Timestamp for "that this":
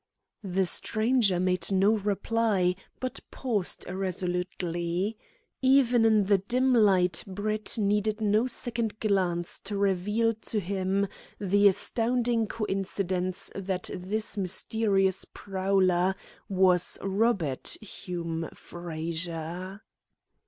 13.53-14.37